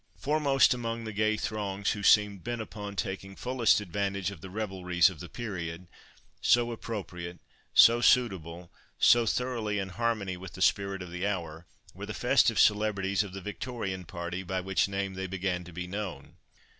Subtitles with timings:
[0.17, 5.11] Foremost among the gay throngs who seemed bent upon taking fullest advantage of the revelries
[5.11, 7.37] of the period—so appropriate,
[7.75, 12.57] so suitable, so thoroughly in harmony with the spirit of the hour, were the festive
[12.57, 16.35] celebrities of the Victorian party, by which name they began to be known.